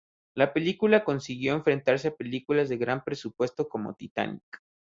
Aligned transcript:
La 0.33 0.51
película 0.51 1.03
consiguió 1.03 1.53
enfrentarse 1.53 2.07
a 2.07 2.15
películas 2.15 2.69
de 2.69 2.77
gran 2.77 3.03
presupuesto 3.03 3.69
como 3.69 3.93
"Titanic". 3.93 4.41